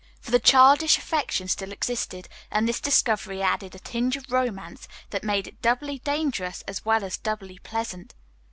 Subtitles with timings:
[0.19, 5.23] For the childish affection still existed, and this discovery added a tinge of romance that
[5.23, 8.15] made it doubly dangerous as well as doubly pleasant.